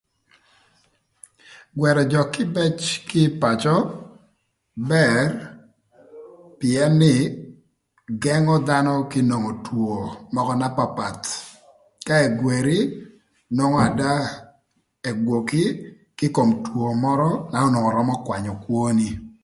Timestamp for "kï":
3.09-3.21, 9.11-9.21, 16.17-16.27